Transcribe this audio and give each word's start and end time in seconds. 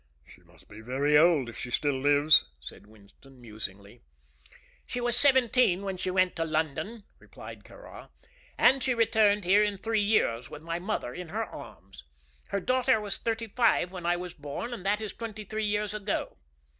"She 0.25 0.41
must 0.41 0.67
be 0.67 0.81
very 0.81 1.15
old, 1.15 1.47
if 1.47 1.59
she 1.59 1.69
still 1.69 1.99
lives," 2.01 2.45
said 2.59 2.87
Winston, 2.87 3.39
musingly. 3.39 4.01
"She 4.87 4.99
was 4.99 5.15
seventeen 5.15 5.83
when 5.83 5.95
she 5.97 6.09
went 6.09 6.35
to 6.37 6.43
London," 6.43 7.03
replied 7.19 7.63
Kāra, 7.63 8.09
"and 8.57 8.81
she 8.81 8.95
returned 8.95 9.43
here 9.45 9.61
in 9.63 9.77
three 9.77 10.01
years, 10.01 10.49
with 10.49 10.63
my 10.63 10.79
mother 10.79 11.13
in 11.13 11.29
her 11.29 11.45
arms. 11.45 12.03
Her 12.47 12.59
daughter 12.59 12.99
was 12.99 13.19
thirty 13.19 13.49
five 13.49 13.91
when 13.91 14.07
I 14.07 14.15
was 14.17 14.33
born, 14.33 14.73
and 14.73 14.83
that 14.87 15.01
is 15.01 15.13
twenty 15.13 15.43
three 15.43 15.65
years 15.65 15.93
ago. 15.93 16.35